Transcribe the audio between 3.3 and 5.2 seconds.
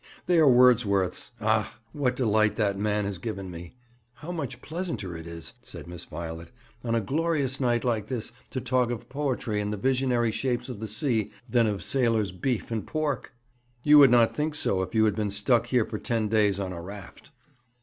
me.' 'How much pleasanter